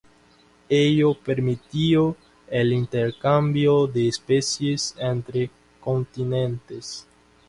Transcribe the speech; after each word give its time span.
Ello 0.67 1.13
permitió 1.13 2.15
el 2.47 2.73
intercambio 2.73 3.85
de 3.85 4.07
especies 4.07 4.95
entre 4.97 5.51
continentes. 5.79 7.05